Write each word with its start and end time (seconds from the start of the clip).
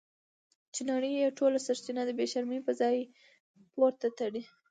چې 0.73 0.81
نړۍ 0.91 1.11
یې 1.21 1.35
ټول 1.37 1.53
سرچینه 1.65 2.01
د 2.05 2.11
بې 2.17 2.25
شرمۍ 2.31 2.59
په 2.65 2.71
ځای 2.79 2.95
پورې 3.71 4.07
تړي. 4.17 4.41